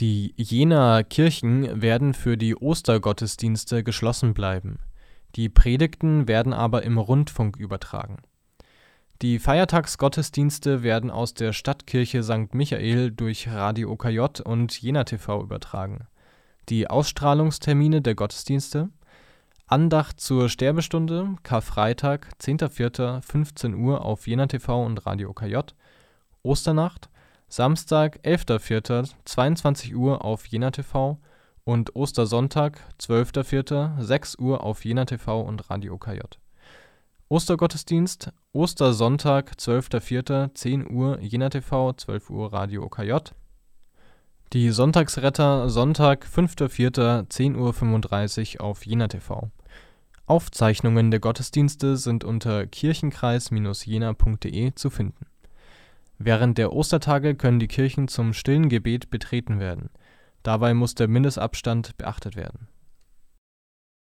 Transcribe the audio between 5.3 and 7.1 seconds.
Die Predigten werden aber im